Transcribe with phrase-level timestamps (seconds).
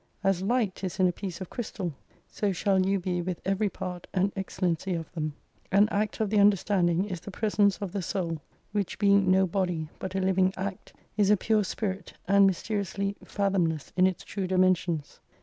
[0.23, 1.93] As light is in a piece of crystal,
[2.27, 5.35] so shall you be with every part and excellency of them.
[5.71, 8.41] An Act of the under standing is the presence of the Soul,
[8.71, 13.93] which being no body but a living Act, is a pure spirit and mysteriously fathomless
[13.95, 15.19] in its true dimensions.